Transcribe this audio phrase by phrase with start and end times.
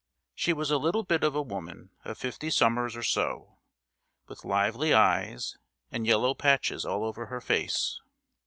[0.33, 3.59] She was a little bit of a woman of fifty summers or so,
[4.27, 5.59] with lively eyes,
[5.91, 7.99] and yellow patches all over her face.